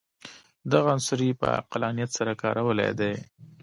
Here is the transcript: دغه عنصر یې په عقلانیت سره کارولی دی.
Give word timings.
دغه 0.71 0.87
عنصر 0.95 1.19
یې 1.27 1.33
په 1.41 1.47
عقلانیت 1.59 2.09
سره 2.17 2.31
کارولی 2.41 2.91
دی. 2.99 3.13